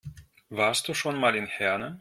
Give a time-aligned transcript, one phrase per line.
[0.49, 1.89] Warst du schon mal in Herne?